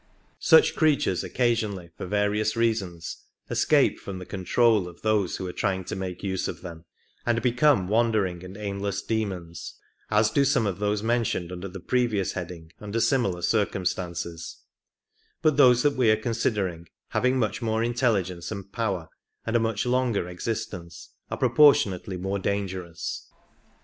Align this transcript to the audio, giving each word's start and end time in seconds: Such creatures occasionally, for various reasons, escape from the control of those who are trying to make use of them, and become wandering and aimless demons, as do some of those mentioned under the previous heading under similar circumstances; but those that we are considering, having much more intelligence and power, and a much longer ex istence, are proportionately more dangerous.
Such 0.39 0.75
creatures 0.75 1.23
occasionally, 1.23 1.91
for 1.95 2.07
various 2.07 2.55
reasons, 2.55 3.17
escape 3.51 3.99
from 3.99 4.17
the 4.17 4.25
control 4.25 4.87
of 4.87 5.03
those 5.03 5.37
who 5.37 5.45
are 5.45 5.53
trying 5.53 5.83
to 5.83 5.95
make 5.95 6.23
use 6.23 6.47
of 6.47 6.61
them, 6.63 6.85
and 7.23 7.39
become 7.43 7.87
wandering 7.87 8.43
and 8.43 8.57
aimless 8.57 9.03
demons, 9.03 9.75
as 10.09 10.31
do 10.31 10.43
some 10.43 10.65
of 10.65 10.79
those 10.79 11.03
mentioned 11.03 11.51
under 11.51 11.67
the 11.67 11.79
previous 11.79 12.31
heading 12.31 12.71
under 12.79 12.99
similar 12.99 13.43
circumstances; 13.43 14.63
but 15.43 15.57
those 15.57 15.83
that 15.83 15.93
we 15.95 16.09
are 16.09 16.17
considering, 16.17 16.87
having 17.09 17.37
much 17.37 17.61
more 17.61 17.83
intelligence 17.83 18.49
and 18.51 18.71
power, 18.73 19.07
and 19.45 19.55
a 19.55 19.59
much 19.59 19.85
longer 19.85 20.27
ex 20.27 20.47
istence, 20.47 21.09
are 21.29 21.37
proportionately 21.37 22.17
more 22.17 22.39
dangerous. 22.39 23.27